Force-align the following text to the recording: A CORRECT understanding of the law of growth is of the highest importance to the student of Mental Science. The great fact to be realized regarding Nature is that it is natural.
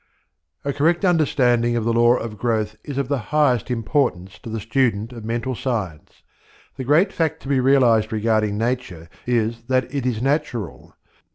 A 0.65 0.73
CORRECT 0.73 1.05
understanding 1.05 1.75
of 1.75 1.83
the 1.85 1.93
law 1.93 2.15
of 2.15 2.35
growth 2.39 2.75
is 2.83 2.97
of 2.97 3.07
the 3.07 3.19
highest 3.29 3.69
importance 3.69 4.39
to 4.39 4.49
the 4.49 4.59
student 4.59 5.13
of 5.13 5.23
Mental 5.23 5.53
Science. 5.53 6.23
The 6.75 6.83
great 6.83 7.13
fact 7.13 7.39
to 7.43 7.47
be 7.47 7.59
realized 7.59 8.11
regarding 8.11 8.57
Nature 8.57 9.09
is 9.27 9.61
that 9.67 9.93
it 9.93 10.07
is 10.07 10.19
natural. 10.19 10.95